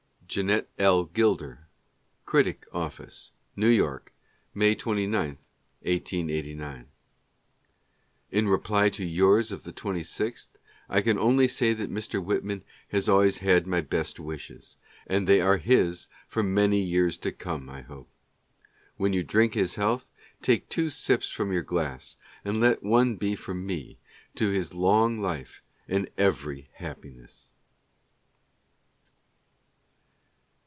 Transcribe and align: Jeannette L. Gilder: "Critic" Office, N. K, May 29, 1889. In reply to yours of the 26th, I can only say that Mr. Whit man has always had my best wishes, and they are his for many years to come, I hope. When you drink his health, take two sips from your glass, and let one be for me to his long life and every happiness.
Jeannette 0.33 0.69
L. 0.79 1.03
Gilder: 1.07 1.67
"Critic" 2.25 2.65
Office, 2.71 3.33
N. 3.57 3.63
K, 3.63 3.97
May 4.53 4.73
29, 4.75 5.11
1889. 5.27 6.87
In 8.31 8.47
reply 8.47 8.87
to 8.87 9.03
yours 9.05 9.51
of 9.51 9.63
the 9.63 9.73
26th, 9.73 10.51
I 10.87 11.01
can 11.01 11.17
only 11.19 11.49
say 11.49 11.73
that 11.73 11.91
Mr. 11.91 12.23
Whit 12.23 12.45
man 12.45 12.63
has 12.87 13.09
always 13.09 13.39
had 13.39 13.67
my 13.67 13.81
best 13.81 14.21
wishes, 14.21 14.77
and 15.05 15.27
they 15.27 15.41
are 15.41 15.57
his 15.57 16.07
for 16.29 16.43
many 16.43 16.79
years 16.81 17.17
to 17.17 17.33
come, 17.33 17.69
I 17.69 17.81
hope. 17.81 18.07
When 18.95 19.11
you 19.11 19.23
drink 19.23 19.53
his 19.55 19.75
health, 19.75 20.07
take 20.41 20.69
two 20.69 20.89
sips 20.89 21.27
from 21.29 21.51
your 21.51 21.61
glass, 21.61 22.15
and 22.45 22.61
let 22.61 22.83
one 22.83 23.17
be 23.17 23.35
for 23.35 23.53
me 23.53 23.99
to 24.35 24.49
his 24.49 24.73
long 24.73 25.19
life 25.19 25.61
and 25.89 26.09
every 26.17 26.69
happiness. 26.75 27.51